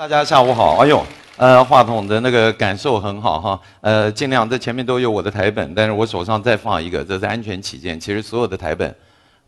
[0.00, 1.04] 大家下午好，哎呦，
[1.36, 8.00] 呃，话筒的那个感受很好哈，呃，尽量这前面都有我的台本，但是我手上再放一个，这是安全起见。
[8.00, 8.96] 其实所有的台本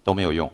[0.05, 0.53] 都没有用，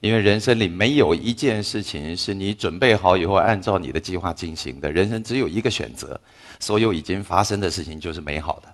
[0.00, 4.92] 因为人生里没有一件事情是你准备好以后按照你的计划进行的。
[4.92, 6.20] 人生只有一个选择，
[6.60, 8.68] 所有已经发生的事情就是美好的。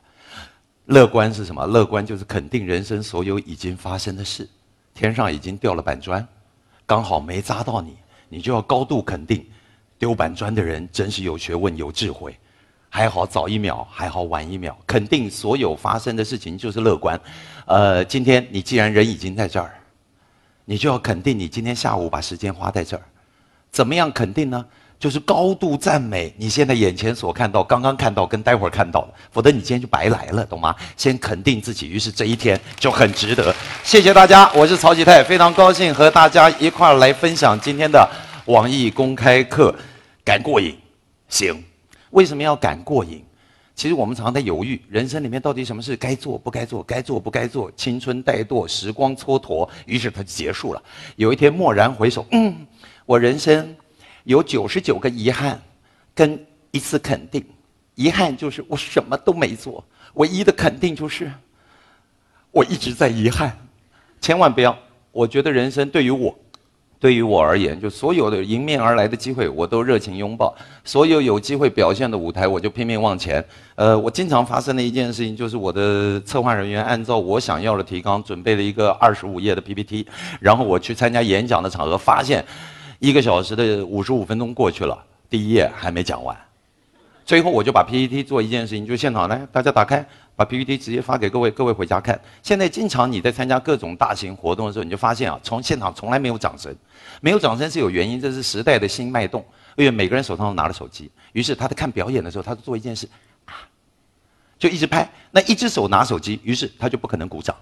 [0.86, 1.64] 乐观是什么？
[1.64, 4.48] 乐观就是肯定人生所有已经发生的事。
[4.94, 6.26] 天上已经掉了板砖，
[6.86, 7.96] 刚好没砸到你，
[8.28, 9.46] 你就要高度肯定。
[9.98, 12.38] 丢板砖的人真是有学问、有智慧，
[12.88, 14.76] 还好早一秒，还好晚一秒。
[14.86, 17.20] 肯定所有发生的事情就是乐观。
[17.66, 19.74] 呃，今天你既然人已经在这儿，
[20.64, 23.02] 你就要肯定你今天下午把时间花在这儿。
[23.70, 24.64] 怎么样肯定呢？
[24.98, 30.74] 就是高度赞美你现在眼前所看到、刚刚看到跟待会儿看到的，否则你今天就白来了，懂吗？
[30.96, 33.54] 先肯定自己，于是这一天就很值得。
[33.84, 38.10] 谢谢大家，我是曹启泰，非常高兴和大家一块儿来分享今天的
[38.48, 39.74] 网易公开课。
[40.24, 40.76] 敢过瘾，
[41.28, 41.64] 行。
[42.10, 43.24] 为什么要敢过瘾？
[43.74, 50.82] 其实我们常常在犹豫，人生里面到底什么事该做不该做，该做不该做，青春怠惰，时光蹉跎，于是它就结束了。
[51.16, 52.54] 有一天蓦然回首，嗯，
[53.06, 53.74] 我人生
[54.24, 55.58] 有九十九个遗憾，
[56.14, 56.38] 跟
[56.70, 57.42] 一次肯定。
[57.94, 59.82] 遗憾就是我什么都没做，
[60.14, 61.30] 唯一的肯定就是
[62.50, 63.56] 我一直在遗憾。
[64.20, 64.78] 千万不要，
[65.10, 66.38] 我觉得人生对于我。
[67.00, 70.52] 对于我而言，就所有的迎面而来的机会，我都热情拥抱；
[70.84, 73.44] 所有有机会表现的舞台，我就拼命往前。
[73.76, 80.06] 呃，我经常发生的一件事情，就是我的策划人员按照我想要的提纲准备了一个二十五页的 PPT，
[80.40, 82.44] 然后我去参加演讲的场合，发现
[82.98, 84.98] 一个小时的五十五分钟过去了，
[85.30, 86.36] 第一页还没讲完。
[87.28, 90.02] 最后我就把 PPT 做一件事情，就现场来，大家打开。
[90.34, 92.18] 把 PPT 直接发给各位，各位回家看。
[92.42, 96.74] 现在经常你在参加各种大型活动的时候，你就发现啊，从现场从来没有掌声，
[97.20, 99.44] 没有掌声是有原因，这是时代的新脉动。
[99.76, 103.06] 因为每个人手上都拿着手机，于是他在看表演的时候，他就做一件事，
[103.44, 103.52] 啊，
[104.58, 105.06] 就一直拍。
[105.30, 107.54] 那一只手拿手机，于是他就不可能鼓掌，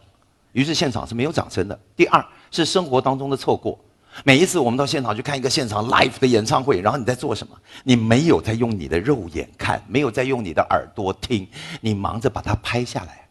[0.53, 1.77] 于是现场是没有掌声的。
[1.97, 3.77] 第二是生活当中的错过。
[4.25, 7.57] 每一次我们到现场去看一个现场 live 的演唱会，然后你在做什么？
[7.85, 11.47] 你没有在用你的肉眼看，没有在用你的耳朵听，
[11.81, 13.29] 你忙着把它拍下来，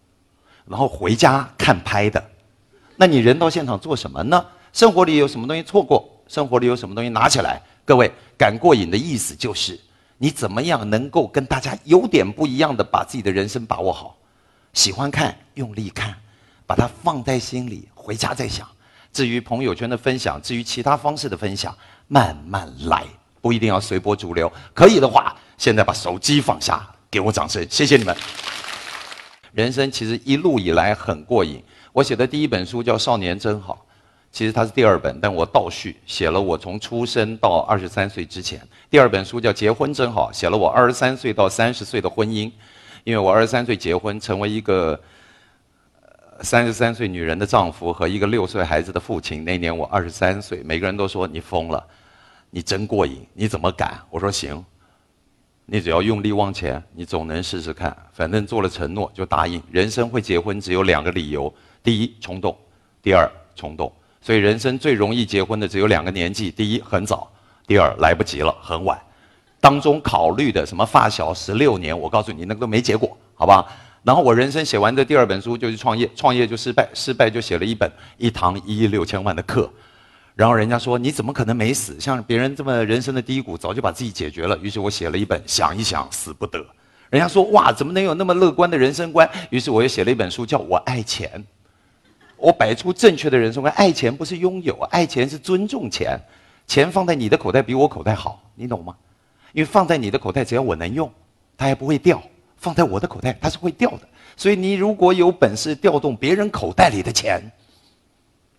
[0.68, 2.24] 然后回家看拍的。
[2.96, 4.46] 那你人到现场做什么呢？
[4.72, 6.08] 生活里有什么东西错过？
[6.28, 7.62] 生活里有什么东西拿起来？
[7.84, 9.80] 各位，赶过瘾的意思就是，
[10.18, 14.18] 你怎么样能够跟大家有点不一样的把自己的人生把握好？
[14.74, 16.16] 喜欢看，用力看，
[16.66, 18.68] 把它放在心里，回家再想。
[19.16, 21.74] 至于朋友圈的分享，至于其他方式的分享，
[22.10, 23.06] 慢慢来，
[23.40, 24.52] 不一定要随波逐流。
[24.74, 28.14] 可以的话，现在把手机放下，给我掌声，谢谢你们。
[29.54, 31.64] 人生其实一路以来很过瘾。
[31.94, 33.86] 我写的第一本书叫《少年真好》，
[34.34, 38.62] 其实它是第二本，但我倒叙写了我从出生到二十三岁之前。
[38.90, 42.52] 第二本书叫《结婚真好》，写了我二十三岁到三十岁的婚姻，
[43.06, 45.00] 因为我二十三岁结婚，成为一个。
[46.42, 49.46] 三十三岁女人的丈夫和一个六岁孩子的父亲。
[49.46, 51.82] 那年我二十三岁，每个人都说你疯了，
[52.50, 54.00] 你真过瘾，你怎么敢？
[54.10, 54.64] 我说行，
[55.66, 57.96] 你只要用力往前，你总能试试看。
[58.12, 59.62] 反正做了承诺就答应。
[59.72, 62.54] 人生会结婚只有两个理由：第一，冲动；
[63.02, 63.92] 第二，冲动。
[64.22, 67.28] 所以人生最容易结婚的只有两个年纪：第一，很早；
[67.66, 69.00] 第二，来不及了，很晚。
[69.62, 73.66] 当中考虑的什么发小十六年，我告诉你，那个都没结果，好吧？
[74.06, 79.68] 然后我人生写完的第二本书就是创业，创业就失败，失败就写了一本一堂一亿六千万的课。
[80.36, 82.00] 然后人家说你怎么可能没死？
[82.00, 84.56] 像别人这么人生的低谷早就把自己解决了。
[84.60, 86.64] 于是我写了一本想一想死不得。
[87.10, 89.28] 人家说哇怎么能有那么乐观的人生观？
[89.50, 91.44] 于是我又写了一本书叫我爱钱。
[92.38, 96.20] 我摆出正确的人生观，爱钱不是拥有，爱钱是尊重钱。
[96.68, 98.96] 钱放在你的口袋比我口袋好，你懂吗？
[99.52, 101.12] 因为放在你的口袋只要我能用，
[101.58, 102.22] 它还不会掉。
[102.58, 104.02] 放在我的口袋，它是会掉的。
[104.38, 107.42] 所以你如果有本事调动别人口袋里的钱，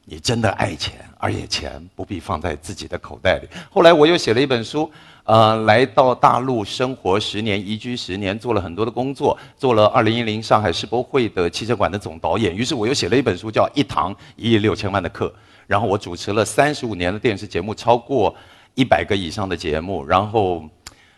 [0.04, 3.48] 你真的爱钱，而且钱不必放在自己的口袋里。
[3.70, 4.90] 后来我又写了一本书，
[5.24, 12.54] 呃，来到大陆生活十年，移居十年，做了很多的工作，做了二零一零上海世博会的汽车馆的总导演。
[12.54, 15.26] 于是我又写了一本书，叫《一堂一亿六千万的课》。
[15.66, 18.32] 然后我主持了三十五年的电视节目，超过
[18.74, 20.06] 一百个以上的节目。
[20.06, 20.62] 然后。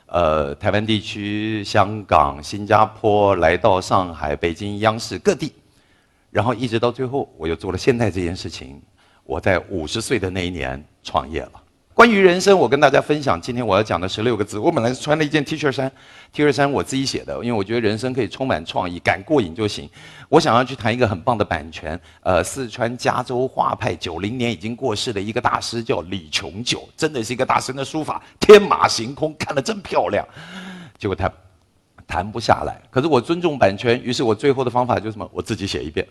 [0.08, 5.52] 呃，台湾地区、香港、新加坡，来到上海、北京、央视各地，
[6.30, 8.80] 然后一直到最后，我又做了现在这件事情。
[9.24, 11.62] 我在五十岁的那一年创业了。
[11.98, 14.56] 关于人生，我跟大家分享今天我要讲的十六个字。
[14.56, 15.90] 我本来是穿了一件 T 恤衫
[16.32, 19.90] ，T 恤衫我自己写的，因为我觉得人生可以充满创意，敢过瘾就行。
[20.28, 30.24] 我想要去谈一个很棒的版权，呃，四川加州画派九零年已经过世的一个大师叫李琼九，真的是一个大神的书法天马行空，看了真漂亮。
[30.98, 31.28] 结果他
[32.06, 35.28] 谈不下来，可是我尊重版权，于是我最后的方法就是什么？
[35.32, 36.06] 我自己写一遍，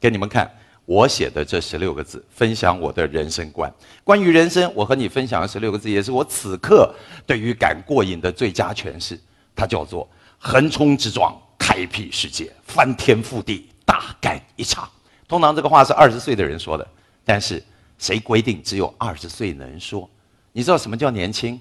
[0.00, 0.50] 给你们看。
[0.86, 3.72] 我写的这十六个字，分享我的人生观。
[4.02, 6.94] 关于人生，我和你分享的十六个字，也是我此刻
[7.26, 9.18] 对于敢过瘾的最佳诠释。
[9.56, 10.06] 它叫做
[10.38, 14.88] “横冲直撞，开辟世界，翻天覆地，大干一场”。
[15.26, 16.86] 通常这个话是二十岁的人说的，
[17.24, 17.62] 但是
[17.98, 20.08] 谁规定只有二十岁能说？
[20.52, 21.58] 你知道什么叫年轻？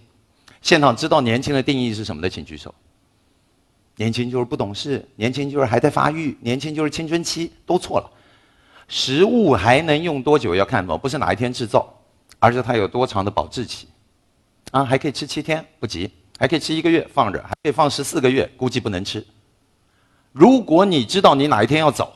[0.61, 2.73] 现场知道年轻的定义是什么的，请举手。
[3.95, 8.11] 年轻就是不懂事，年轻就是还在发育，年轻就是青春期，都错了。
[8.87, 10.97] 食物还能用多久要看什么？
[10.97, 11.87] 不是哪一天制造，
[12.39, 13.87] 而是它有多长的保质期。
[14.71, 16.09] 啊，还可以吃七天，不急；
[16.39, 19.25] 还可以吃一个月，放着；还可以放十四个月，估计不能吃。
[20.31, 22.11] 如果你知道你哪一天要走，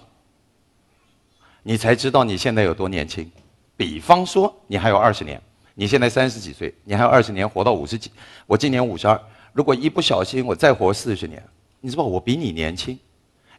[1.61, 3.31] 你才知道你现在有多年轻。
[3.75, 5.39] 比方说，你还有二十年，
[5.75, 8.11] 你现在三十几岁，你还有二十年活到五十几。
[8.47, 9.21] 我今年五十二，
[9.53, 11.43] 如果一不小心我再活四十年，
[11.79, 12.97] 你知道我比你年轻，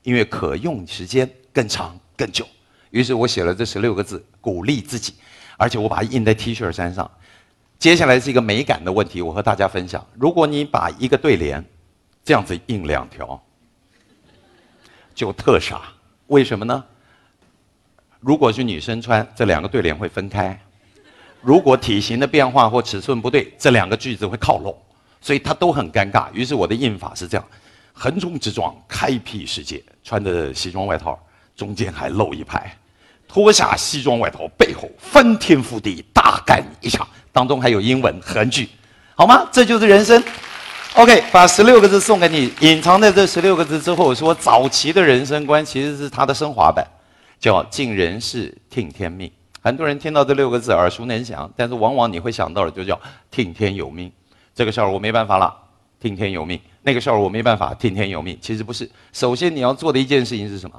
[0.03, 2.45] 因为可用时间更长更久。
[2.91, 5.15] 于是我写了这十六个字，鼓励自己，
[5.59, 7.11] 而且我把它印在 T 恤衫上。
[7.79, 11.63] 接下来是一个美感的问题，我和大家分享：如果你把一个对联
[12.25, 13.41] 这样子印两条，
[15.15, 15.83] 就特傻。
[16.29, 16.85] 为什么呢？
[18.21, 20.59] 如果是女生穿，这两个对联会分开；
[21.43, 24.77] 如果体型的变化或尺寸不对，这两个句子会靠拢，
[25.21, 26.33] 所以它都很尴尬。
[26.33, 27.47] 于是我的印法是这样：
[27.93, 29.85] 横冲直撞，开辟世界。
[30.03, 31.19] 穿的西装外套。
[31.57, 32.78] 中间还露一排，
[33.29, 37.07] 脱下西装外套，背后翻天覆地，大干一场。
[37.31, 38.69] 当中还有英文韩剧，
[39.15, 39.47] 好吗？
[39.53, 40.21] 这就是人生。
[40.95, 46.85] OK，把十六个字送给你，隐藏在这十六个字之后，是我早期的人生观，其实是它的升华版，
[47.39, 49.31] 叫尽人事，听天命。
[49.61, 52.99] 很多人听到这六个字耳熟能详，但是往往你会想到的就叫
[53.31, 54.11] 听天由命。
[54.55, 55.55] 这个事儿我没办法了，
[56.01, 58.37] 听天由命；那个事儿我没办法，听天由命。
[58.41, 60.77] 其实不是，首先你要做的一件事情是什么？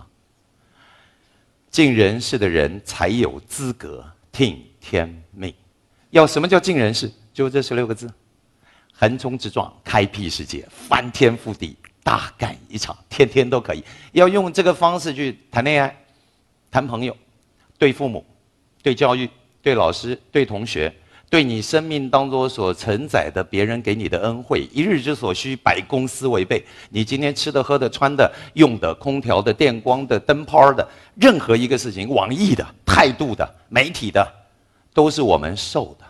[1.70, 5.54] 尽人事的人才有资格听天命。
[6.10, 7.12] 要什么叫尽人事？
[7.34, 8.12] 就这十六个字：
[8.92, 13.84] 横冲直撞，开辟世界，翻天覆地，大干一场，天天都可以。
[14.14, 15.96] 要用这个方式去谈恋爱、
[16.72, 17.16] 谈朋友、
[17.78, 18.26] 对父母、
[18.82, 19.30] 对教育、
[19.62, 20.94] 对老师、对同学。
[21.30, 26.66] 对你生命当中所承载的别人给你的恩惠，一日之所需，百公司为备。
[26.90, 34.28] 你今天吃的、喝的、穿的、用的、空调的、电光的、灯泡的，任何一个事情，网易的、态度的、媒体的，
[34.92, 36.06] 都是我们受的。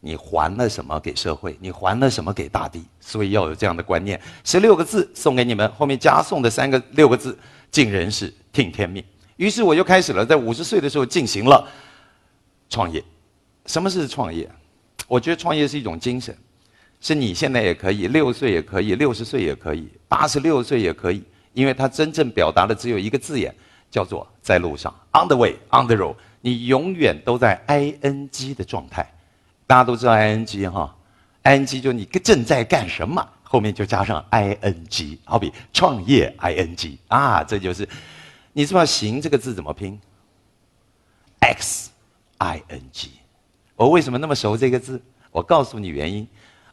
[0.00, 1.56] 你还了什么给社会？
[1.60, 2.82] 你还了什么给大地？
[3.00, 4.18] 所以要有这样的观念。
[4.44, 7.38] 十六个字送给你们，后面加送的三个六个字：
[7.70, 9.04] 尽人事，听天命。
[9.36, 11.68] 于是我就开始了，在五十岁的时候进行了
[12.70, 13.04] 创业。
[13.66, 14.50] 什么是创业？
[15.06, 16.36] 我觉得创业是一种精神，
[17.00, 21.22] 是你现在也可以，六岁也可以，六十岁也可以，八十六岁也可以，
[21.52, 23.54] 因为它真正表达的只有一个字眼，
[23.90, 26.16] 叫做在路上，on the way，on the road。
[26.40, 29.10] 你永远都在 ing 的状态，
[29.66, 30.94] 大家都知道 ing 哈
[31.44, 37.88] ，ing 就你正在干什么，后面就加上 ing，好比创业 ing 啊，这就是
[38.52, 39.98] 你知道“行”这个字怎么拼
[41.40, 41.90] ？x
[42.38, 43.10] i n g。
[43.76, 45.00] 我为什么那么熟这个字？
[45.30, 46.26] 我告诉你原因。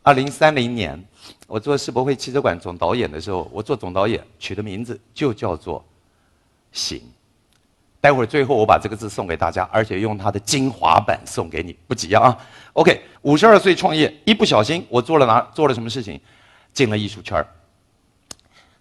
[0.04, 1.00] 二零三零年，
[1.46, 5.84] 我做世博会汽车馆总导演的时候，我做总导演取的名字就叫做
[6.74, 7.02] “行”。
[8.02, 12.36] 待会儿最后我把这个字送给大家，而且用它的精华版送给你，不急啊。
[12.74, 16.20] OK，五十二岁创业，一不小心我做了哪做了什么事情？
[16.74, 17.46] 进了艺术圈儿。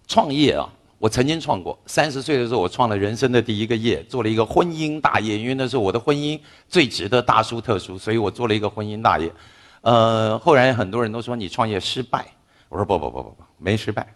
[0.07, 0.67] 创业啊。
[1.01, 5.35] 我曾经创过，三十岁的时候，我创了人生的第一个业，做了一个婚姻大业。
[5.35, 6.39] 因为那时候我的婚姻
[6.69, 9.33] 最值得大书特书，所以我做了一个婚姻大业。
[9.81, 12.31] 呃，后来很多人都说你创业失败，
[12.69, 14.13] 我说不不不不不，没失败，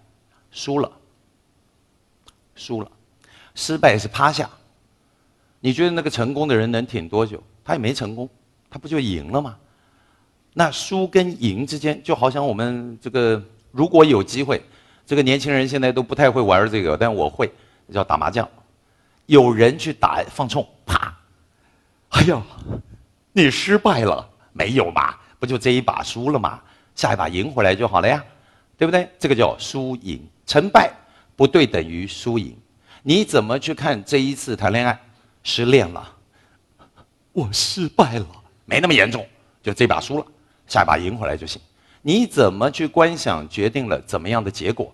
[0.52, 0.92] 输了，
[2.54, 2.92] 输了，
[3.56, 4.48] 失败是趴下。
[5.62, 7.42] 你觉得那个成功的人能挺多久？
[7.64, 8.30] 他也没成功，
[8.70, 9.58] 他不就赢了吗？
[10.54, 14.62] 那输跟赢之间，就好像我们这个如果有机会。
[15.06, 17.52] 这个年轻人现在都不太会玩这个，但我会，
[17.94, 18.48] 叫打麻将。
[19.28, 21.16] 有人去打放冲，啪！
[22.10, 22.42] 哎呀，
[23.34, 25.16] 你失败了，没有嘛？
[25.40, 26.60] 不就这一把输了嘛？
[26.96, 28.24] 下一把赢回来就好了呀，
[28.78, 29.10] 对不对？
[29.20, 30.92] 这个叫输赢，成败
[31.36, 32.58] 不对等于输赢。
[33.04, 35.00] 你怎么去看这一次谈恋爱？
[35.44, 36.12] 失恋了，
[37.32, 38.26] 我失败了，
[38.66, 39.28] 没那么严重，
[39.62, 40.26] 就这把输了。
[40.68, 41.62] 下一把赢回来就行。
[42.08, 44.94] 你怎么去观想，决定了怎么样的结果，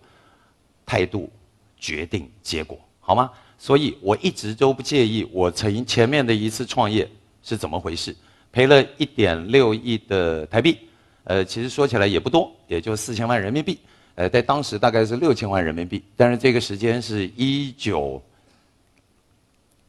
[0.86, 1.30] 态度
[1.78, 3.30] 决定结果，好吗？
[3.58, 7.06] 所以我一直都不介意我曾前面的一次创业
[7.44, 8.16] 是怎么回事，
[8.50, 10.78] 赔了一点六亿的台币，
[11.26, 13.78] 呃，其实说起来也不多，也就四千万人民币，
[14.16, 18.24] 呃，在当时大概是六千万人民币，但是这个时间是一九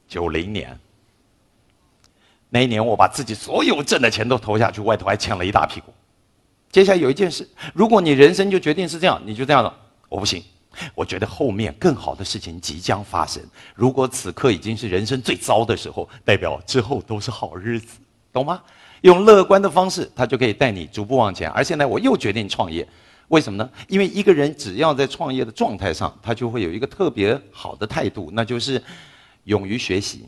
[0.09, 0.77] 九零年，
[2.49, 5.95] 那一年我把自己所有挣的钱都投下去，外头还欠了一大屁股。
[6.73, 9.73] 接下来有一件事，如果你人生就决定是这样，你就这样了，
[10.09, 10.43] 我不行。
[10.95, 13.43] 我觉得后面更好的事情即将发生。
[13.75, 17.99] 如果此刻已经是人生最糟的时候，代表之后都是好日子，
[18.33, 18.59] 懂吗？
[19.03, 21.51] 用乐观的方式，他就可以带你逐步往前。
[21.51, 22.89] 而现在我又决定创业，
[23.29, 23.71] 为什么呢？
[23.87, 28.83] 因为一个人只要在创业的状态上，他就会有一个特别好的态度，那就是
[29.45, 30.25] 勇于学习，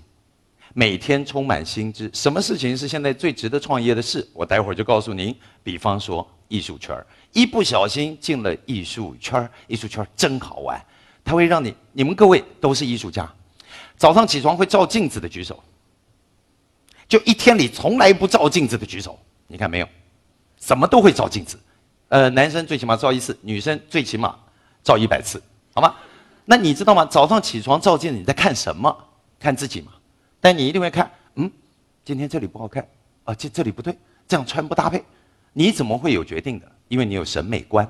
[0.76, 2.10] 每天充满新知。
[2.12, 4.28] 什么事情是现在最值得创业的事？
[4.32, 5.34] 我待会儿就告诉您。
[5.62, 7.06] 比方说艺术圈儿。
[7.32, 10.84] 一不小心进了艺术圈艺术圈真好玩，
[11.24, 13.32] 它会让你，你们各位都是艺术家，
[13.96, 15.62] 早上起床会照镜子的举手，
[17.08, 19.88] 就一天里从来不照镜子的举手，你看没有？
[20.60, 21.58] 什么都会照镜子，
[22.08, 24.36] 呃，男生最起码照一次，女生最起码
[24.82, 25.94] 照一百次，好吗？
[26.44, 27.04] 那你知道吗？
[27.04, 28.96] 早上起床照镜子，你在看什么？
[29.38, 29.92] 看自己嘛。
[30.44, 31.50] 但你一定会看，嗯，
[32.04, 32.86] 今天这里不好看，
[33.24, 33.96] 啊，这这里不对，
[34.28, 35.02] 这样穿不搭配，
[35.54, 36.70] 你怎么会有决定的？
[36.88, 37.88] 因为你有审美观，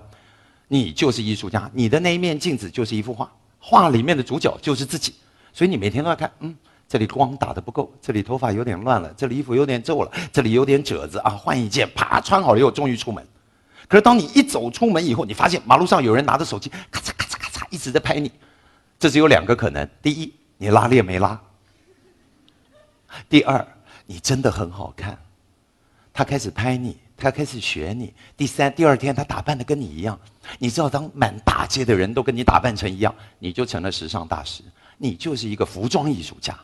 [0.69, 5.15] 你就是艺术家，你的那一面镜子就是一幅画，画里面的主角就是自己，
[5.53, 6.55] 所以你每天都要看，嗯，
[6.89, 13.27] 这里光打的不够，这里头发有点乱了，这里衣服有点皱了，这里有点褶子啊，换一件，啪，穿好了以后终于出门。
[13.89, 18.31] 可是当你一走出门以后，你发现马路上有人拿着手机，咔嚓咔嚓咔嚓一直在拍你，
[18.97, 21.37] 这只有两个可能：第一，你拉链没拉；
[23.29, 23.67] 第二，
[24.07, 25.19] 你真的很好看，
[26.13, 26.97] 他开始拍你。
[27.17, 28.13] 他开始学你。
[28.37, 30.19] 第三、第二天，他打扮的跟你一样。
[30.59, 34.65] 你知道，当满大街的人都跟你打扮成一样，你就成了时尚大师。
[34.99, 36.59] 你就是一个服装艺术家。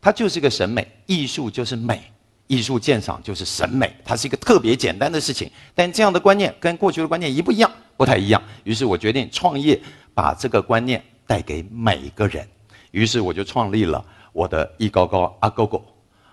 [0.00, 2.04] 他就是个审美，艺术就是美，
[2.46, 3.92] 艺术鉴赏就是审美。
[4.04, 5.50] 它是一个特别简单的事情。
[5.74, 7.70] 但这样的观念跟过去的观念一不一样？
[7.96, 8.40] 不太一样。
[8.62, 9.78] 于是我决定创业，
[10.14, 12.48] 把这个观念带给每一个人。
[12.92, 14.02] 于是我就创立了
[14.34, 15.82] 我的一高高阿狗狗，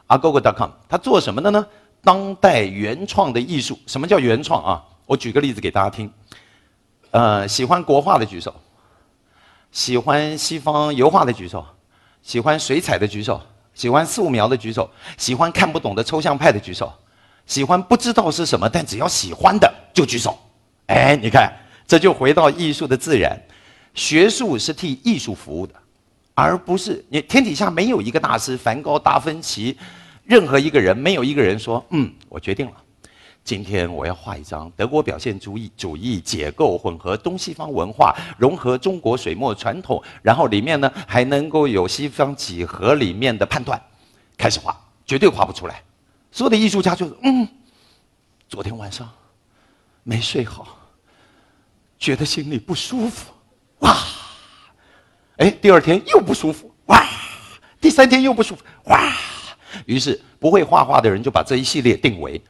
[0.08, 0.72] 阿狗狗 .com。
[0.90, 1.66] 他做什么的呢？
[2.04, 4.84] 当代原创的艺术，什么叫原创啊？
[5.06, 6.12] 我举个例子给大家听。
[7.12, 8.54] 呃，喜欢国画的举手，
[9.72, 11.64] 喜欢西方油画的举手，
[12.24, 13.40] 喜欢水彩的举手，
[13.76, 16.92] 喜欢素描的举手，喜欢看不懂的抽象派的举手，
[17.46, 20.36] 喜欢不知道是什么但只要喜欢的就举手。
[20.88, 21.54] 哎，你看，
[21.86, 23.40] 这就回到艺术的自然。
[23.94, 25.76] 学术是替艺术服务的，
[26.42, 29.78] 而不是你天底下没有一个大师，梵高、达芬奇。
[30.24, 32.74] 任何一个人，没有一个人说：“嗯，我决定了，
[33.44, 43.82] 今天我要画一张德国表现主义主义解构混合东西方文化，融合中国水墨传统，然后里面呢还能够有西方几何里面的判断，
[44.38, 45.84] 开始画，绝对画不出来。”
[46.32, 47.48] 所有的艺术家就是：“嗯，
[48.48, 49.10] 昨天晚上
[50.04, 50.78] 没睡好，
[52.00, 53.32] 觉得心里不舒服，
[53.80, 53.98] 哇！
[55.38, 57.06] 哎，第二天又不舒服，哇！
[57.80, 59.12] 第三天又不舒服，哇！”
[59.86, 62.42] 于是，不会画画的人就把这一系列定为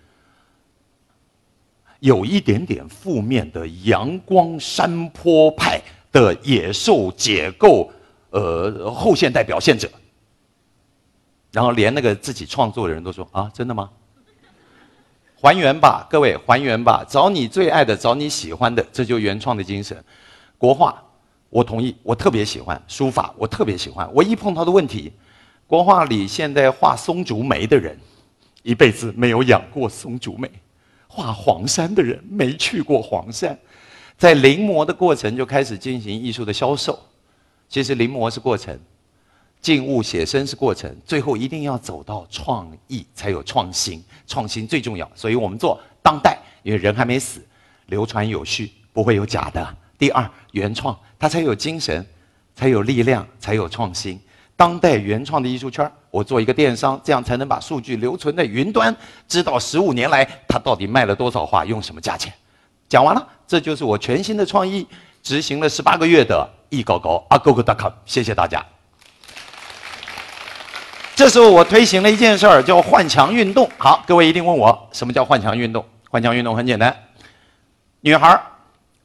[2.00, 7.92] 有一点点负面的阳光山坡派的野兽解构，
[8.32, 9.90] 呃，后现代表现者。
[11.52, 13.90] 然后连那个自己创作的人都说：“啊，真的吗？
[15.36, 20.04] 还原吧，各位，还原吧，找你最爱的，找你喜欢的，这就原创的精神。
[20.58, 21.04] 国画，
[21.52, 24.12] 我同意，我特别喜欢书法，我特别喜欢。
[24.12, 25.14] 我一碰到的问题。”
[25.68, 27.98] 国画里现在画松竹梅的人，
[28.62, 30.46] 一辈子没有养过松竹梅；
[31.08, 33.58] 画黄山的人没去过黄山，
[34.18, 37.00] 在临摹的过程就开始进行艺术的销售。
[37.70, 38.78] 其实临摹是过程，
[39.62, 45.10] 静物写生是过程，最后一定要走到创意才有创新，创新最重要。
[45.16, 47.42] 所以我们做当代，因为人还没死，
[47.86, 49.78] 流传有序，不会有假的。
[50.02, 52.04] 第二，原创，它才有精神，
[52.56, 54.20] 才有力量，才有创新。
[54.56, 58.96] 当代原创的艺术圈我做一个电商，这样才能把数据留存在云端，
[59.28, 62.34] 知道十五年来他到底卖了多少画，用什么价钱。
[62.90, 64.88] 讲完了，这就是我全新的创意，
[65.22, 68.66] 执行了十八个月的易高高阿 g o g o c o m 谢谢大家。
[71.16, 73.70] 这时候我推行了一件事儿，叫换墙运动。
[73.78, 75.86] 好，各位一定问我什么叫换墙运动？
[76.10, 76.96] 换墙运动很简单，
[78.00, 78.42] 女孩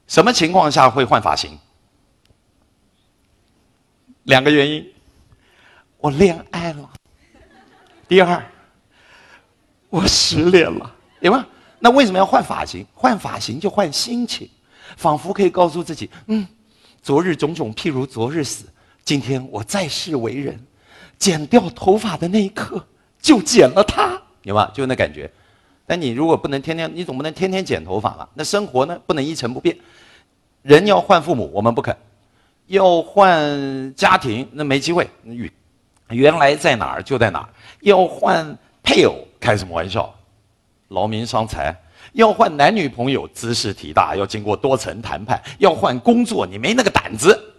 [0.06, 1.58] 什么情况下会换发型？
[4.25, 4.92] 两个原因。
[5.98, 6.90] 我恋爱了。
[8.06, 8.44] 第二，
[9.88, 11.44] 我失恋了，有吗？
[11.78, 12.86] 那为什么要换发型？
[12.94, 14.48] 换发型就换心情，
[14.96, 16.46] 仿佛可以告诉自己：嗯，
[17.02, 18.66] 昨日种种譬如昨日死，
[19.04, 20.58] 今天我再世为人。
[21.18, 22.86] 剪掉头发的那一刻，
[23.20, 24.70] 就剪了它，有吗？
[24.75, 25.30] 就那感觉。
[25.86, 28.28] 但你如果不能天天，你总不能天天剪头发吧？
[28.34, 29.76] 那生活呢，不能一成不变。
[30.62, 31.94] 人要换父母，我们不肯；
[32.66, 35.08] 要换家庭，那没机会。
[35.24, 35.50] 原
[36.08, 37.48] 原来在哪儿就在哪儿。
[37.80, 40.12] 要换配偶，开什么玩笑？
[40.88, 41.74] 劳民伤财。
[42.12, 45.40] 要换男女朋友，姿势体大，要经过多层谈判。
[45.58, 47.54] 要换工作，你没那个胆子。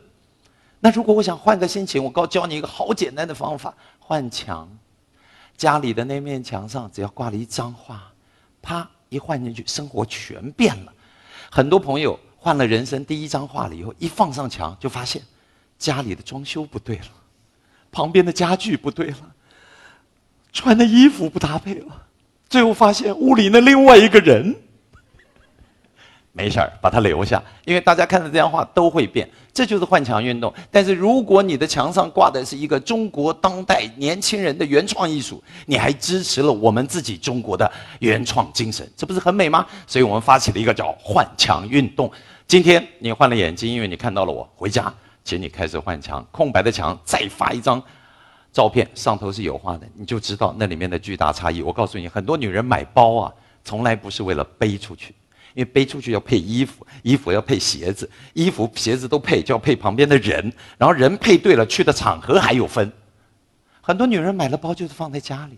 [0.80, 4.68] 那如果我想换个心情，我告教你一个好简单的方法：换墙。
[5.56, 8.04] 家里的那面墙上只要挂了一张画，
[8.62, 10.94] 啪一换进去，生活全变了。
[11.50, 15.22] 很多朋友换了人生第一张画了以后，一放上墙就发现
[15.80, 17.08] 家里的装修不对了，
[17.92, 19.36] 旁边的家具不对了，
[20.52, 22.06] 穿的衣服不搭配了，
[22.50, 24.56] 最后发现屋里那另外一个人。
[26.38, 30.54] 没事儿，把它留下，因为大家看到这张画都会变，这就是换墙运动。
[30.70, 39.66] 但是如果你的墙上挂的是一个中国当代年轻人的原创艺术，你还支持了我们自己中国的原创精神，这不是很美吗？
[39.88, 42.12] 所以我们发起了一个叫换墙运动。
[42.48, 47.82] 今天你换了眼睛，因为你看到了我，回家请你开始换墙，空白的墙再发一张
[48.54, 51.64] 照片，上头是有画的，你就知道那里面的巨大差异。
[51.64, 53.34] 我告诉你，很多女人买包啊，
[53.66, 55.16] 从来不是为了背出去。
[55.58, 62.94] 因为背出去要配衣服，衣服要配鞋子，衣服鞋子都配，就要配旁边的人，然后人配对了，去的场合还有分。
[63.82, 65.58] 很多女人买了包就是放在家里，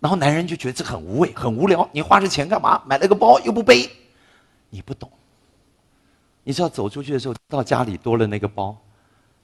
[0.00, 1.88] 然后男人就觉得这很无味、很无聊。
[1.92, 2.82] 你花这钱干嘛？
[2.84, 3.88] 买了个包又不背，
[4.68, 5.10] 你不懂。
[6.44, 8.76] 你知道走出去的时候，到家里多了那个包，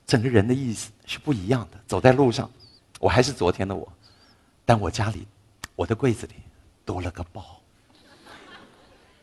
[0.07, 1.79] 整个人的意思是不一样的。
[1.87, 2.51] 走在路上，
[3.01, 3.91] 我还是昨天的我，
[4.67, 5.27] 但我家里，
[5.75, 6.35] 我的柜子里
[6.85, 7.43] 多了个包。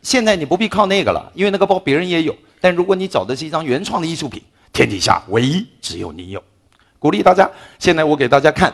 [0.03, 2.35] 现在你不必靠那个了，因为那个包别人也有。
[2.59, 4.43] 但如果你找的是一张原创的艺术品，
[4.73, 6.43] 天底下唯一只有你有。
[6.99, 8.73] 鼓励大家，现在我给大家看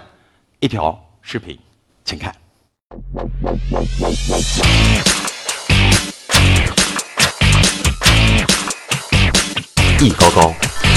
[0.59, 1.57] 一条视频，
[2.03, 2.35] 请看。
[9.99, 10.41] 一高高，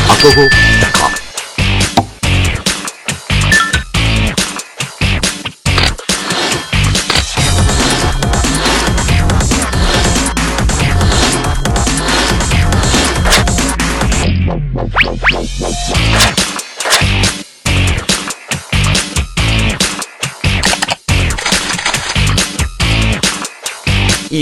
[0.08, 0.49] 阿勾勾，
[0.80, 1.22] 大咖。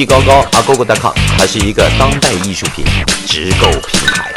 [0.00, 2.82] 艺高高阿勾勾 .com，它是一个当代艺术品
[3.26, 4.32] 直购平台。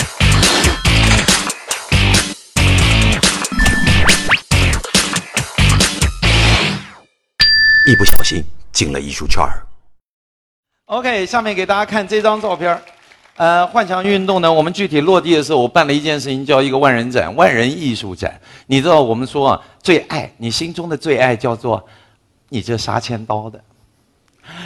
[7.88, 9.64] 一不小心进了艺术圈儿。
[10.88, 12.78] OK，下面给大家看这张照片
[13.38, 18.38] 呃，幻墙运动呢，我们具体落地的时候，我办了一件事情，叫一个万人展、万人艺术展。
[18.68, 21.88] 你知道，我们说啊，最爱你心中的最爱叫做
[22.50, 23.58] 你这杀千刀的。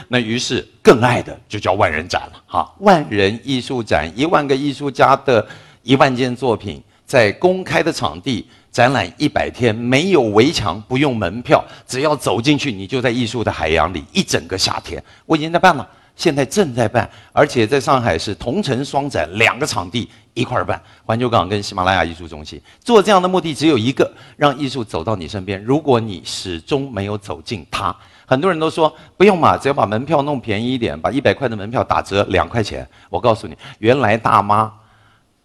[0.07, 2.73] 那于是更爱的就叫万人展了，哈！
[2.79, 5.45] 万人艺术展，一万个艺术家的
[5.83, 15.03] 一万件作品，在公开的场地展览一百天，没有围墙，不用门票，只要走进去，你就在艺术的海洋里一整个夏天。
[15.25, 22.61] 我已经在办了，现在正在办，而且在上海是同城双展，两个场地一块儿办，环球港跟喜马拉雅艺术中心。
[22.83, 25.63] 做这样的目的只有一个，让艺术走到你身边。
[25.63, 27.95] 如果你始终没有走进它。
[28.29, 32.85] 很多人都说不用嘛，只要把门票弄便宜一点，把一百块的门票打折两块钱。
[33.09, 34.71] 我告诉你，原来大妈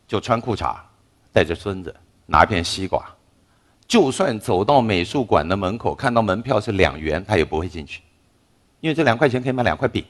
[0.09, 0.75] 就穿裤衩，
[1.33, 1.95] 带着孙子
[2.27, 3.01] 拿一片西瓜，
[3.87, 8.03] 就算走到美术馆的门口，看到门票是两元，她也不会进去，
[8.81, 10.05] 因为这两块钱可以买两块饼。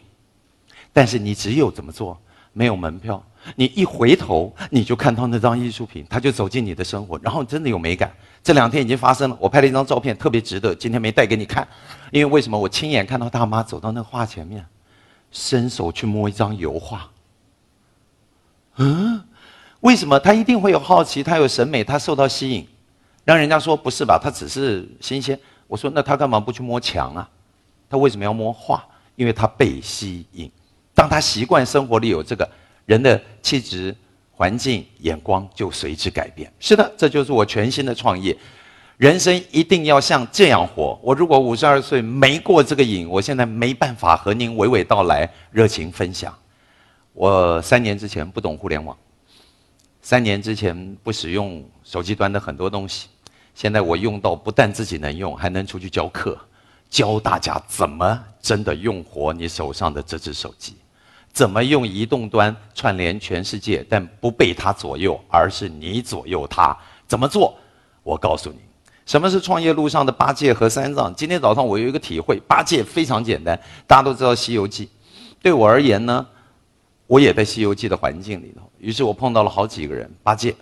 [0.94, 2.18] 但是你只有怎么做？
[2.54, 3.22] 没有门票，
[3.56, 8.12] 你一回头你就看到那张艺术品，它就走进你的生活，然后真的有美感。
[8.42, 11.66] 这两天已经发生了，我拍了一张照片，特别值得，今天没带给你看，
[12.10, 12.58] 因为为什么？
[12.58, 14.64] 我亲眼看到大妈走到那画前面，
[15.30, 17.08] 伸手去摸一张油画。
[18.76, 19.22] 嗯，
[19.80, 20.18] 为什么？
[20.18, 22.66] 他一定会有好奇，他有审美，他受到吸引，
[23.24, 24.18] 让人家说不是吧？
[24.22, 25.38] 他只是新鲜。
[25.66, 27.28] 我说那他干嘛不去摸墙啊？
[27.88, 28.84] 他为什么要摸画？
[29.14, 30.50] 因为他被吸引。
[30.94, 32.48] 当他习惯生活里有这个
[32.86, 33.94] 人的气质、
[34.30, 36.52] 环境、眼光，就随之改变。
[36.58, 38.36] 是的，这就是我全新的创业。
[38.98, 40.98] 人生一定要像这样活。
[41.02, 46.32] 我如果五十二岁没过这个瘾，我现在没办法和您娓娓道来、热情分享。
[47.12, 48.96] 我三年之前不懂互联网，
[50.00, 53.08] 三年之前不使用手机端的很多东西，
[53.54, 56.38] 现在我用到不但自己能用，还能出去教课。
[56.88, 60.76] 教大家怎么真的用活你手上的这只手机，
[61.32, 66.76] 怎么用移动端串联全世界，但不被它左右，而是你左右它。
[67.06, 67.56] 怎么做？
[68.02, 68.58] 我告诉你，
[69.06, 71.14] 什么是创业路上的八戒和三藏？
[71.14, 74.86] 今天早上我有一个体会，八戒非常简单，大家都知道《西游记》，
[75.40, 76.26] 对我而言呢，
[77.06, 80.54] 我也在《西游记》的环境里头，于是我碰到了好几个人，八戒。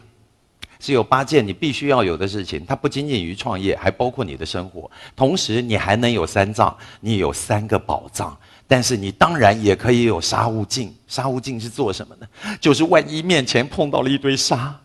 [0.82, 4.90] 是有八件你必须要有的事情，它不仅仅于创业，还包括你的生活。
[5.14, 8.34] 同时，你还能有三藏，你有三个宝藏。
[8.70, 10.94] 但是，你当然也可以有沙悟净。
[11.08, 12.26] 沙悟净是做什么呢？
[12.60, 14.78] 就是万一面前碰到了一堆沙，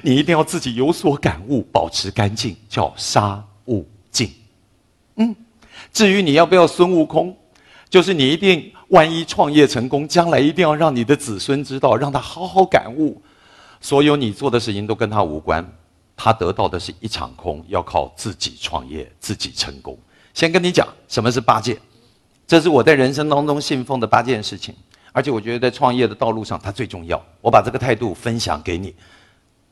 [0.00, 4.30] 你一定要自己有所感悟，保持干净，叫沙悟净。
[5.16, 5.34] 嗯，
[5.92, 7.36] 至于你要不要孙悟空，
[7.90, 13.20] 就是你一定万一创业成功，将来一定要让你的子孙知道，让他好好感悟。
[13.80, 15.68] 所有你做的事情都跟他无关，
[16.16, 19.98] 他得到的是一场空，要靠自己创业，自己成功。
[20.32, 21.76] 先跟你讲什么是八戒，
[22.46, 24.74] 这是我在人生当中信奉的八件事情，
[25.12, 27.20] 而且我觉得在创业的道路上它最重要。
[27.40, 28.94] 我把这个态度分享给你，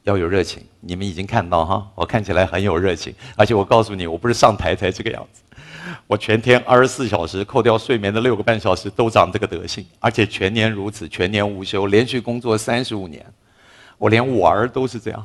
[0.03, 0.61] 要有热情。
[0.81, 5.43] 你们已经看到哈，我看起来很有热情，而且我告诉你，我不是上台才这个样子，
[6.09, 13.25] 我全天二十四小时，扣掉睡眠的六个半小时都长这个德性，而且全年如此，全年无休，连续工作三十五年。
[13.99, 15.25] 我连玩儿都是这样。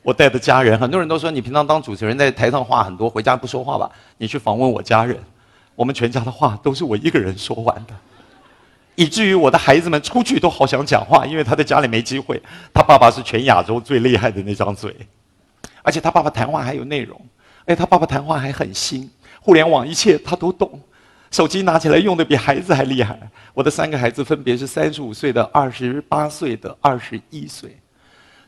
[0.00, 3.90] 我带的家人，很多人都说你平常当主持人在台上话很多，回家不说话吧？
[4.16, 5.18] 你去访问我家人，
[5.78, 7.94] 我们全家的话都是我一个人说完的，
[8.96, 12.42] 以至于我的孩子们出去都好想讲话，因为他在家里没机会。
[12.74, 14.92] 他爸爸是全亚洲最厉害的那张嘴，
[15.84, 17.16] 而且他爸爸谈话还有内容，
[17.66, 19.08] 哎，他爸爸谈话还很新，
[19.40, 20.80] 互联网一切他都懂。
[21.30, 23.16] 手机拿起来用的比孩子还厉害。
[23.54, 27.78] 我的三个孩子分别是三十五岁的、二十八岁的、二十一岁，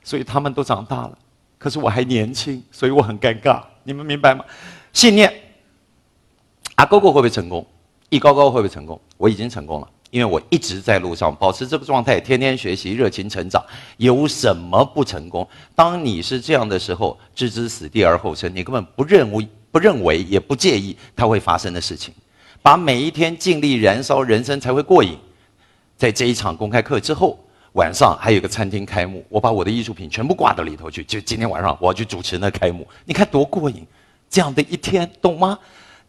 [0.02, 1.16] 所以他们都长大了，
[1.58, 3.62] 可是我还年轻，所以我很尴尬。
[3.84, 4.44] 你们明白吗？
[4.92, 5.32] 信念，
[6.80, 7.62] 阿哥哥会不会成功？
[8.08, 8.98] 一高高会不会成功？
[9.18, 13.62] 我已经成功了，因为我一直在路上保持这个状态，天天学习，热情成长。
[13.98, 15.46] 有什么不成功？
[15.74, 22.14] 当你是这样的时候，置之死地而后生，你根本不认为、不认为，也不介意它会发生的事情。
[22.62, 25.18] 把每一天尽力燃烧，人生才会过瘾。
[25.98, 27.38] 在这一场公开课之后，
[27.72, 31.04] 晚上还有一个餐厅开幕，我把我的艺术品全部挂到里头去。
[31.04, 33.86] 就今天晚上我要去主持那开幕，你看多过瘾！
[34.30, 35.58] 这样的一天，懂吗？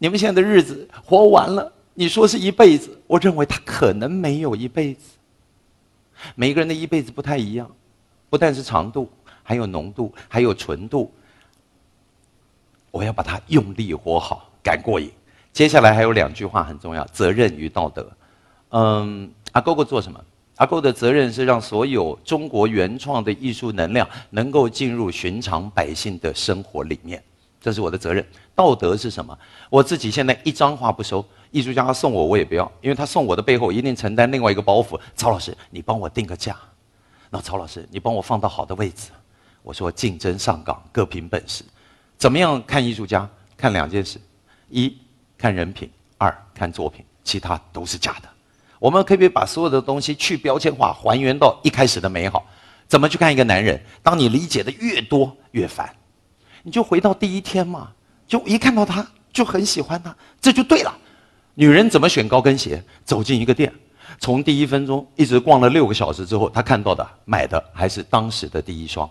[0.02, 3.00] 你们现在的日子活完了，你说是一辈子？
[3.06, 5.12] 我认为他可能没有一辈子。
[6.34, 7.70] 每个人的一辈子不太一样，
[8.28, 9.08] 不但是长度，
[9.44, 11.12] 还有浓度，还有纯度。
[12.90, 15.08] 我要把它用力活好，赶过瘾。
[15.52, 18.10] 接下来还有两句话很重要：责任与道德。
[18.70, 20.20] 嗯，阿勾勾做什么？
[20.56, 27.22] 阿勾的责任是让所有中国原创的艺术能量能够进入寻常百姓的生活里面，
[27.62, 28.26] 这是我的责任。
[28.54, 29.38] 道德是什么？
[29.70, 35.00] 我自己现在一张画不收，艺术家送我我也不要，因为他送我的背后一定承担另外一个包袱。
[35.16, 36.54] 曹老师，你帮我定个价。
[37.30, 39.10] 那曹老师，你帮我放到好的位置。
[39.62, 41.64] 我说竞争上岗，各凭本事。
[42.18, 43.26] 怎么样看艺术家？
[43.56, 44.20] 看两件事：
[44.68, 44.94] 一。
[45.38, 48.28] 看人品，二看作品，其他都是假的。
[48.78, 52.46] 我们可以把所有的东西去标签化，还原到一开始的美好。
[52.86, 53.80] 怎么去看一个男人？
[54.04, 55.92] 当你理解的越多，越烦。
[56.62, 57.92] 你就回到第一天嘛，
[58.26, 60.96] 就一看到她就很喜欢她，这就对了。
[61.54, 62.82] 女人怎么选高跟鞋？
[63.04, 63.72] 走进一个店，
[64.18, 69.10] 从第一分钟一直逛了六个小时之后，她看到的买的还是当时的第一双，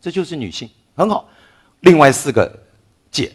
[0.00, 1.28] 这就是女性，很好。
[1.80, 2.50] 另外四个
[3.10, 3.32] 解。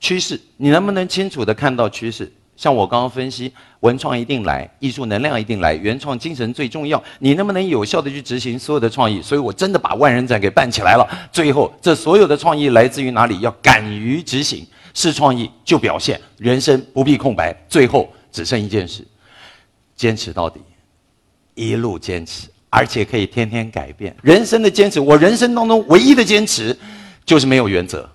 [0.00, 2.32] 趋势，你能不能清楚的看到趋势？
[2.54, 7.02] 像我刚刚分析，文创一定来，艺术能量一定来，原创精神最重要。
[7.18, 9.20] 你能不能有效的去执行所有的创意？
[9.22, 11.08] 所以我真的把万人展给办起来了。
[11.32, 13.40] 最后，这所有的创意来自于哪里？
[13.40, 17.52] 要敢于执行，是创意就表现，人生不必空白。
[17.68, 19.04] 最后只剩一件事，
[19.96, 20.60] 坚持到底，
[21.54, 24.14] 一路坚持，而且可以天天改变。
[24.22, 26.78] 人生的坚持，我人生当中唯一的坚持，
[27.24, 28.08] 就是没有原则。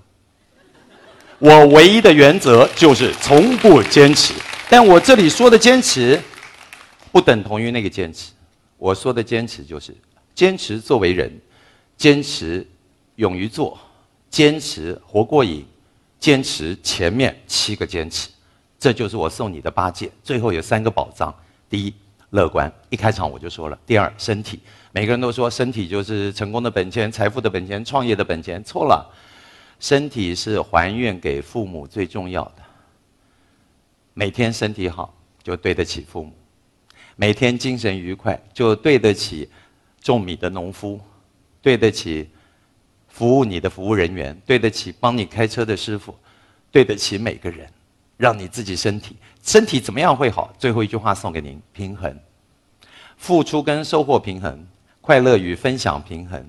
[1.39, 4.33] 我唯一的原则就是从不坚持，
[4.69, 6.19] 但我这里说的坚持，
[7.11, 8.31] 不等同于那个坚持。
[8.75, 9.95] 我说的坚持就是
[10.33, 11.31] 坚持作为人，
[11.95, 12.65] 坚持
[13.17, 13.77] 勇于做，
[14.31, 15.63] 坚持活过瘾，
[16.19, 18.29] 坚持前面七个坚持，
[18.79, 20.09] 这就是我送你的八戒。
[20.23, 21.31] 最后有三个宝藏：
[21.69, 21.93] 第一，
[22.31, 22.71] 乐观。
[22.89, 24.59] 一开场我就说了；第二，身体。
[24.91, 29.07] 每个人都说身体就是成功的本钱、财富的本钱、创业的本钱，错了。
[29.79, 32.63] 身体是还愿给父母最重要的。
[34.13, 35.13] 每天身体好，
[35.43, 36.31] 就对得起父母；
[37.15, 39.49] 每天精神愉快，就对得起
[40.01, 40.99] 种米的农夫，
[41.61, 42.29] 对得起
[43.07, 46.15] 服务你的服务人员，对得起帮你开车的师傅，
[46.71, 47.67] 对得起每个人。
[48.17, 50.51] 让你自己身体身体怎么样会好？
[50.57, 52.19] 最后一句话送给您：平衡，
[53.15, 54.67] 付出跟收获平衡，
[55.01, 56.43] 快乐与分享平衡，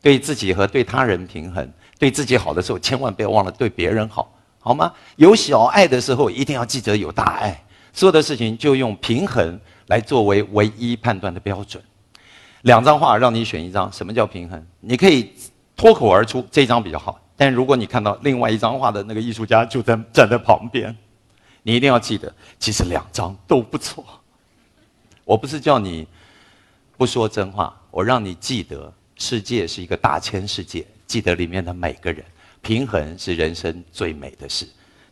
[0.00, 1.70] 对自己和对他人平衡。
[2.00, 4.90] 对自己好的时候，千万不要忘了对别人好，好吗？
[5.16, 7.62] 有小爱的时候，一定要记得有大爱。
[7.92, 11.82] 所有的事情就用平衡来作为唯一判断的标准。
[12.62, 14.66] 两张画让你选一张，什么叫平衡？
[14.80, 15.30] 你可以
[15.76, 20.96] 脱口而出这张比较好，但如果你看到另外一张画的那个艺术家就在站在旁边，
[21.62, 24.02] 你一定要记得，其实两张都不错。
[25.26, 26.08] 我不是叫你
[26.96, 30.86] 不说真话，我让你记得，世界是一个大千世界。
[31.10, 32.24] 记得里面的每个人，
[32.62, 34.64] 平衡是人生最美的事。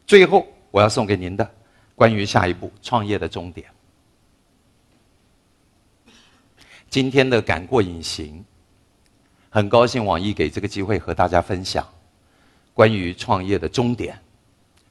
[0.07, 1.51] 最后，我要送给您的
[1.97, 3.69] 关于下一步创业的终点。
[6.89, 8.45] 今天的赶过隐形，
[9.51, 11.85] 很高兴网易给这个机会和大家分享
[12.73, 14.17] 关于创业的终点。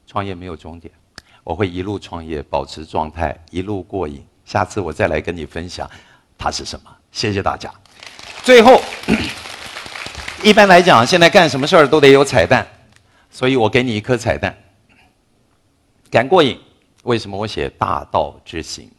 [0.06, 0.94] 创业没有终点，
[1.46, 4.22] 我会一路创业，保持状态，一路过瘾。
[4.44, 5.90] 下次我再来跟你分享
[6.38, 6.94] 它是什么。
[7.14, 7.74] 谢谢大家。
[8.44, 8.82] 最后。
[10.48, 12.66] 一般来讲，现在干什么事儿都得有彩蛋，
[13.30, 14.58] 所以我给你一颗彩蛋。
[16.10, 16.58] 赶过瘾，
[17.04, 18.90] 为什么我写大道之行？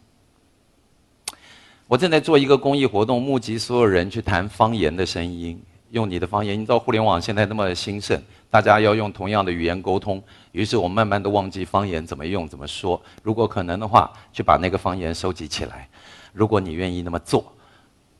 [1.86, 5.58] 我正在做一个公益活动，募集所有人去谈方言的声音，
[5.90, 6.54] 用你的方言。
[6.60, 13.00] 你知道互联网现在那么兴盛，大家要用同样的语言沟通，于是我慢慢的忘记方言怎么用、怎么说。
[13.22, 15.88] 如果可能的话，去把那个方言收集起来。
[16.34, 17.50] 如果你愿意那么做。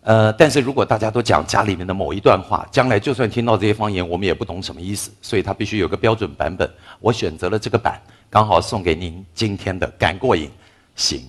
[0.09, 6.67] 呃，但是如果大家都讲家里面的某一段话，将来就算听到这些方言，我们也不懂什么意思，所以它必须有个标准版本。
[6.99, 10.51] 我选择了这个版，刚好送给您今天的赶过瘾
[10.97, 11.21] 行。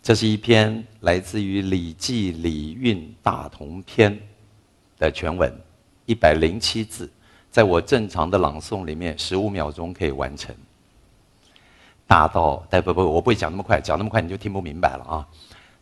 [0.00, 4.12] 这是一篇来自于《礼记·礼运大同篇》
[4.96, 5.52] 的全文，
[6.06, 7.10] 一百零七字，
[7.50, 10.54] 在我正常的朗诵里面，十五秒钟可以完成。
[12.06, 15.26] 大道，哎不不，我不会讲那么快，讲那么快你就听不明白了啊。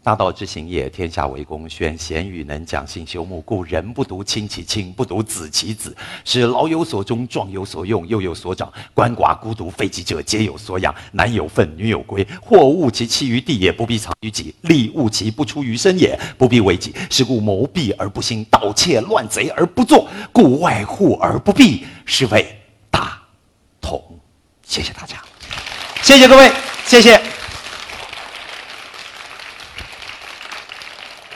[0.01, 1.69] 大道之行也，天下为公。
[1.69, 3.43] 选贤与能，讲信修睦。
[3.43, 8.73] 故人不独亲其亲，不独子其子，使老有所终，壮有所用，幼有所长。
[8.95, 10.95] 鳏寡孤独废疾者，皆有所养。
[11.13, 12.27] 男有分，女有归。
[12.41, 16.95] 或恶其弃于地也，不必藏于己；利恶其不出于身也，不必为己。
[17.11, 22.47] 是故谋闭而不兴，盗窃乱贼而不作，故外户而不闭，是谓
[22.91, 23.21] 大
[23.81, 24.03] 同。
[24.65, 25.23] 谢谢大家，
[26.03, 26.51] 谢谢各位，
[26.87, 27.38] 谢谢。